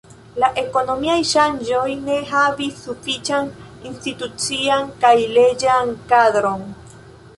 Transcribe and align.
La 0.43 0.47
ekonomiaj 0.59 1.17
ŝanĝoj 1.31 1.83
ne 2.07 2.15
havis 2.31 2.81
sufiĉan 2.85 3.51
institucian 3.91 4.91
kaj 5.05 5.15
leĝan 5.37 5.97
kadron. 6.15 6.67